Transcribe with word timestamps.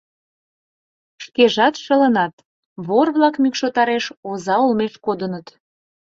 —Шкежат 1.23 1.75
шылынат, 1.83 2.33
вор-влак 2.87 3.35
мӱкшотареш 3.43 4.05
оза 4.29 4.55
олмеш 4.63 4.93
кодыныт. 5.05 5.47